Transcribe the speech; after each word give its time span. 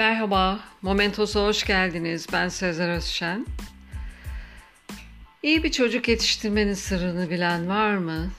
Merhaba, 0.00 0.60
Momentos'a 0.82 1.40
hoş 1.40 1.66
geldiniz. 1.66 2.26
Ben 2.32 2.48
Sezer 2.48 2.88
Özşen. 2.88 3.46
İyi 5.42 5.64
bir 5.64 5.72
çocuk 5.72 6.08
yetiştirmenin 6.08 6.74
sırrını 6.74 7.30
bilen 7.30 7.68
var 7.68 7.96
mı? 7.96 8.30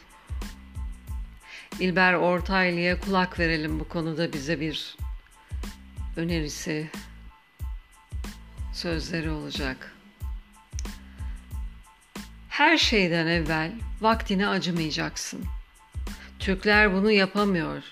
İlber 1.80 2.14
Ortaylı'ya 2.14 3.00
kulak 3.00 3.40
verelim 3.40 3.80
bu 3.80 3.88
konuda 3.90 4.34
bize 4.34 4.60
bir 4.60 4.98
önerisi, 6.18 6.90
sözleri 8.74 9.30
olacak. 9.30 9.96
Her 12.50 12.78
şeyden 12.78 13.28
evvel 13.28 13.72
vaktine 14.02 14.48
acımayacaksın. 14.48 15.46
Türkler 16.40 16.94
bunu 16.94 17.12
yapamıyor. 17.12 17.84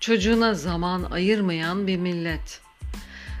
Çocuğuna 0.00 0.54
zaman 0.54 1.02
ayırmayan 1.02 1.86
bir 1.86 1.96
millet.'' 1.96 2.65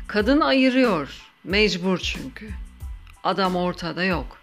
Kadın 0.06 0.40
ayırıyor. 0.40 1.08
Mecbur 1.44 1.98
çünkü. 1.98 2.50
Adam 3.24 3.56
ortada 3.56 4.04
yok. 4.04 4.38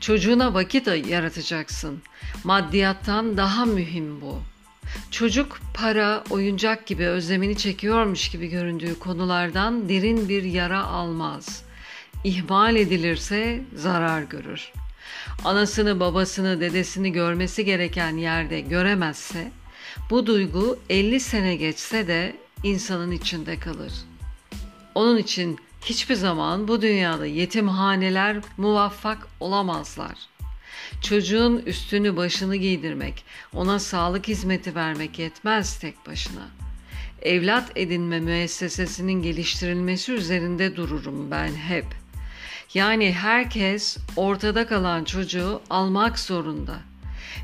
Çocuğuna 0.00 0.54
vakit 0.54 0.86
yaratacaksın. 0.86 2.02
Maddiyattan 2.44 3.36
daha 3.36 3.64
mühim 3.64 4.20
bu. 4.20 4.42
Çocuk 5.10 5.60
para, 5.74 6.24
oyuncak 6.30 6.86
gibi 6.86 7.06
özlemini 7.06 7.56
çekiyormuş 7.56 8.28
gibi 8.28 8.48
göründüğü 8.48 8.98
konulardan 8.98 9.88
derin 9.88 10.28
bir 10.28 10.42
yara 10.42 10.84
almaz. 10.84 11.62
İhmal 12.24 12.76
edilirse 12.76 13.62
zarar 13.76 14.22
görür. 14.22 14.72
Anasını, 15.44 16.00
babasını, 16.00 16.60
dedesini 16.60 17.12
görmesi 17.12 17.64
gereken 17.64 18.16
yerde 18.16 18.60
göremezse 18.60 19.52
bu 20.10 20.26
duygu 20.26 20.78
50 20.90 21.20
sene 21.20 21.56
geçse 21.56 22.06
de 22.06 22.36
insanın 22.62 23.10
içinde 23.10 23.58
kalır.'' 23.58 24.13
Onun 24.94 25.18
için 25.18 25.58
hiçbir 25.84 26.14
zaman 26.14 26.68
bu 26.68 26.82
dünyada 26.82 27.26
yetimhaneler 27.26 28.36
muvaffak 28.56 29.28
olamazlar. 29.40 30.14
Çocuğun 31.02 31.58
üstünü 31.58 32.16
başını 32.16 32.56
giydirmek, 32.56 33.24
ona 33.54 33.78
sağlık 33.78 34.28
hizmeti 34.28 34.74
vermek 34.74 35.18
yetmez 35.18 35.78
tek 35.78 36.06
başına. 36.06 36.48
Evlat 37.22 37.72
edinme 37.76 38.20
müessesesinin 38.20 39.22
geliştirilmesi 39.22 40.12
üzerinde 40.12 40.76
dururum 40.76 41.30
ben 41.30 41.54
hep. 41.54 41.86
Yani 42.74 43.12
herkes 43.12 43.98
ortada 44.16 44.66
kalan 44.66 45.04
çocuğu 45.04 45.60
almak 45.70 46.18
zorunda. 46.18 46.78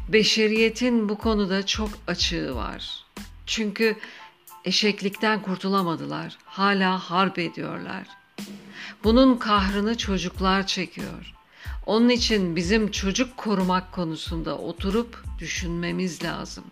Beşeriyetin 0.08 1.08
bu 1.08 1.18
konuda 1.18 1.66
çok 1.66 1.90
açığı 2.06 2.54
var. 2.54 3.04
Çünkü 3.46 3.96
eşeklikten 4.64 5.42
kurtulamadılar. 5.42 6.39
Hala 6.44 6.98
harp 6.98 7.39
ediyorlar. 7.39 8.06
Bunun 9.05 9.36
kahrını 9.36 9.98
çocuklar 9.98 10.67
çekiyor. 10.67 11.34
Onun 11.86 12.08
için 12.08 12.56
bizim 12.56 12.91
çocuk 12.91 13.36
korumak 13.36 13.92
konusunda 13.92 14.58
oturup 14.58 15.25
düşünmemiz 15.39 16.25
lazım. 16.25 16.64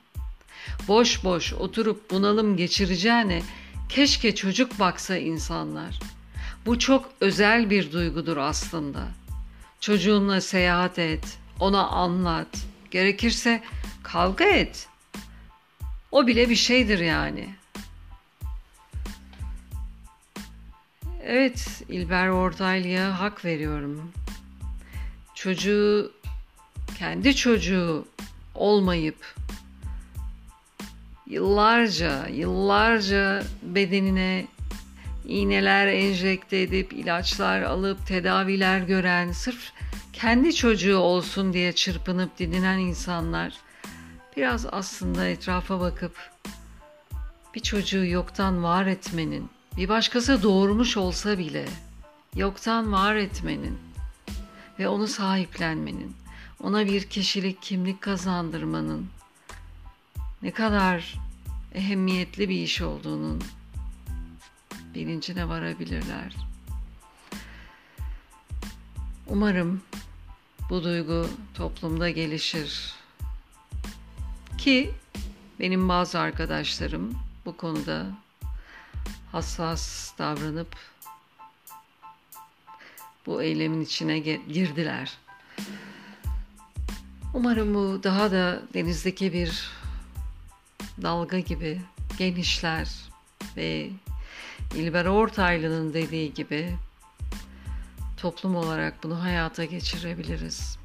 Boş 0.88 1.24
boş 1.24 1.52
oturup 1.52 2.10
bunalım 2.10 2.56
geçireceğine 2.56 3.42
keşke 3.88 4.34
çocuk 4.34 4.80
baksa 4.80 5.16
insanlar. 5.16 6.00
Bu 6.66 6.78
çok 6.78 7.10
özel 7.20 7.70
bir 7.70 7.92
duygudur 7.92 8.36
aslında. 8.36 9.08
Çocuğunla 9.80 10.40
seyahat 10.40 10.98
et, 10.98 11.38
ona 11.60 11.86
anlat, 11.86 12.66
gerekirse 12.90 13.62
kavga 14.02 14.44
et. 14.44 14.88
O 16.10 16.26
bile 16.26 16.50
bir 16.50 16.56
şeydir 16.56 16.98
yani.'' 16.98 17.58
Evet, 21.30 21.82
İlber 21.88 22.28
Ortaylı'ya 22.28 23.20
hak 23.20 23.44
veriyorum. 23.44 24.12
Çocuğu, 25.34 26.12
kendi 26.98 27.36
çocuğu 27.36 28.08
olmayıp 28.54 29.34
yıllarca, 31.26 32.26
yıllarca 32.28 33.42
bedenine 33.62 34.46
iğneler 35.24 35.86
enjekte 35.86 36.60
edip, 36.60 36.92
ilaçlar 36.92 37.62
alıp, 37.62 38.06
tedaviler 38.06 38.78
gören, 38.80 39.32
sırf 39.32 39.72
kendi 40.12 40.54
çocuğu 40.54 40.98
olsun 40.98 41.52
diye 41.52 41.72
çırpınıp 41.72 42.38
didinen 42.38 42.78
insanlar 42.78 43.54
biraz 44.36 44.66
aslında 44.72 45.26
etrafa 45.26 45.80
bakıp 45.80 46.30
bir 47.54 47.60
çocuğu 47.60 48.06
yoktan 48.06 48.62
var 48.62 48.86
etmenin, 48.86 49.50
bir 49.76 49.88
başkası 49.88 50.42
doğurmuş 50.42 50.96
olsa 50.96 51.38
bile 51.38 51.68
yoktan 52.36 52.92
var 52.92 53.14
etmenin 53.14 53.78
ve 54.78 54.88
onu 54.88 55.06
sahiplenmenin, 55.06 56.16
ona 56.62 56.86
bir 56.86 57.04
kişilik 57.04 57.62
kimlik 57.62 58.00
kazandırmanın 58.00 59.06
ne 60.42 60.50
kadar 60.50 61.14
ehemmiyetli 61.74 62.48
bir 62.48 62.62
iş 62.62 62.82
olduğunun 62.82 63.42
bilincine 64.94 65.48
varabilirler. 65.48 66.36
Umarım 69.26 69.82
bu 70.70 70.84
duygu 70.84 71.26
toplumda 71.54 72.10
gelişir. 72.10 72.94
Ki 74.58 74.90
benim 75.60 75.88
bazı 75.88 76.18
arkadaşlarım 76.18 77.18
bu 77.46 77.56
konuda 77.56 78.06
hassas 79.32 80.12
davranıp 80.18 80.76
bu 83.26 83.42
eylemin 83.42 83.80
içine 83.80 84.18
girdiler. 84.18 85.18
Umarım 87.34 87.74
bu 87.74 88.02
daha 88.02 88.30
da 88.30 88.62
denizdeki 88.74 89.32
bir 89.32 89.70
dalga 91.02 91.38
gibi 91.38 91.80
genişler 92.18 92.88
ve 93.56 93.90
İlber 94.74 95.04
Ortaylı'nın 95.04 95.94
dediği 95.94 96.34
gibi 96.34 96.76
toplum 98.16 98.56
olarak 98.56 99.02
bunu 99.02 99.22
hayata 99.22 99.64
geçirebiliriz. 99.64 100.78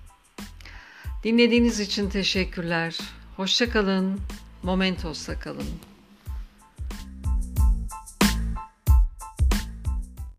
Dinlediğiniz 1.24 1.80
için 1.80 2.10
teşekkürler. 2.10 2.98
Hoşçakalın. 3.38 4.22
Momentos'ta 4.64 5.40
kalın. 5.40 5.93